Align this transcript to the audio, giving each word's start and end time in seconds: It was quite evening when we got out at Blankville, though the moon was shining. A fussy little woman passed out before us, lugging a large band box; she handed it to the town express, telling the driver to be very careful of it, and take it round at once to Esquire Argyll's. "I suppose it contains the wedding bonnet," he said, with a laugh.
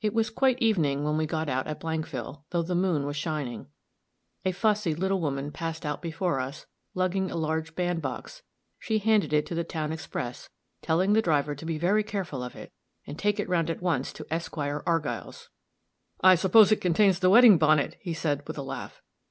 It 0.00 0.14
was 0.14 0.30
quite 0.30 0.58
evening 0.62 1.04
when 1.04 1.18
we 1.18 1.26
got 1.26 1.46
out 1.50 1.66
at 1.66 1.80
Blankville, 1.80 2.44
though 2.48 2.62
the 2.62 2.74
moon 2.74 3.04
was 3.04 3.14
shining. 3.16 3.66
A 4.42 4.52
fussy 4.52 4.94
little 4.94 5.20
woman 5.20 5.52
passed 5.52 5.84
out 5.84 6.00
before 6.00 6.40
us, 6.40 6.64
lugging 6.94 7.30
a 7.30 7.36
large 7.36 7.74
band 7.74 8.00
box; 8.00 8.40
she 8.78 9.00
handed 9.00 9.34
it 9.34 9.44
to 9.44 9.54
the 9.54 9.62
town 9.62 9.92
express, 9.92 10.48
telling 10.80 11.12
the 11.12 11.20
driver 11.20 11.54
to 11.54 11.66
be 11.66 11.76
very 11.76 12.02
careful 12.02 12.42
of 12.42 12.56
it, 12.56 12.72
and 13.06 13.18
take 13.18 13.38
it 13.38 13.50
round 13.50 13.68
at 13.68 13.82
once 13.82 14.14
to 14.14 14.26
Esquire 14.30 14.82
Argyll's. 14.86 15.50
"I 16.22 16.36
suppose 16.36 16.72
it 16.72 16.80
contains 16.80 17.18
the 17.18 17.28
wedding 17.28 17.58
bonnet," 17.58 17.98
he 18.00 18.14
said, 18.14 18.48
with 18.48 18.56
a 18.56 18.62
laugh. 18.62 19.02